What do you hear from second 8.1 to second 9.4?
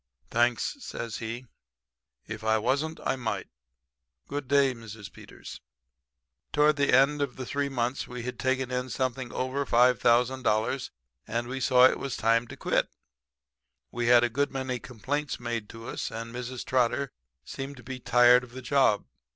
had taken in something